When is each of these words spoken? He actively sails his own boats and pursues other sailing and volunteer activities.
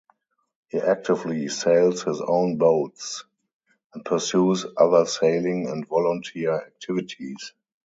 He 0.69 0.79
actively 0.79 1.47
sails 1.49 2.01
his 2.01 2.21
own 2.25 2.57
boats 2.57 3.23
and 3.93 4.03
pursues 4.03 4.65
other 4.75 5.05
sailing 5.05 5.69
and 5.69 5.87
volunteer 5.87 6.55
activities. 6.59 7.53